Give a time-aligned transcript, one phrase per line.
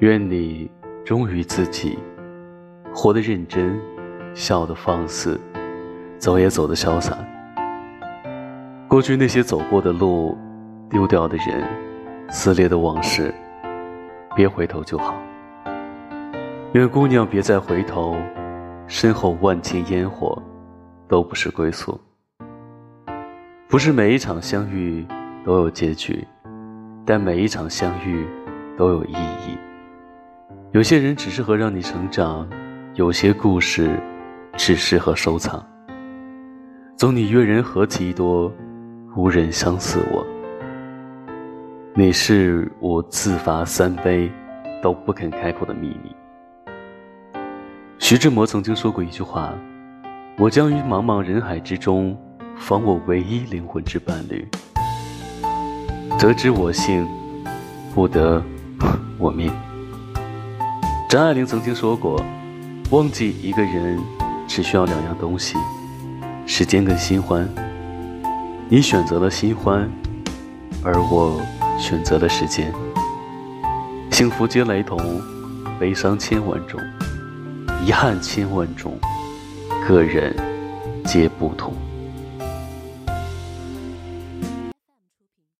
[0.00, 0.70] 愿你
[1.04, 1.98] 忠于自己，
[2.94, 3.76] 活得认真，
[4.32, 5.40] 笑得放肆，
[6.18, 7.18] 走也走得潇洒。
[8.86, 10.38] 过去那些走过的路，
[10.88, 11.66] 丢掉的人，
[12.28, 13.34] 撕裂的往事，
[14.36, 15.16] 别回头就好。
[16.74, 18.16] 愿姑娘别再回头，
[18.86, 20.40] 身后万千烟火，
[21.08, 22.00] 都不是归宿。
[23.68, 25.04] 不是每一场相遇
[25.44, 26.24] 都有结局，
[27.04, 28.24] 但每一场相遇
[28.76, 29.58] 都有意义。
[30.78, 32.48] 有些人只适合让你成长，
[32.94, 33.98] 有些故事
[34.56, 35.60] 只适合收藏。
[36.96, 38.48] 纵你阅人何其多，
[39.16, 40.24] 无人相似我。
[41.96, 44.30] 你是我自罚三杯
[44.80, 46.14] 都不肯开口的秘密。
[47.98, 49.52] 徐志摩曾经说过一句话
[50.38, 52.16] ：“我将于茫茫人海之中。”
[52.56, 54.46] 访我唯一灵魂之伴侣，
[56.20, 57.04] 得之我幸，
[57.92, 58.40] 不得
[59.18, 59.52] 我命。
[61.08, 62.22] 张爱玲曾经说过
[62.92, 63.98] ：“忘记一个人，
[64.46, 65.56] 只需要两样东西，
[66.44, 67.48] 时间跟新欢。
[68.68, 69.90] 你选择了新欢，
[70.84, 71.40] 而我
[71.78, 72.70] 选择了时间。
[74.10, 74.98] 幸福皆雷同，
[75.80, 76.78] 悲伤千万种，
[77.86, 78.92] 遗憾千万种，
[79.88, 80.36] 个人
[81.06, 81.72] 皆不同。”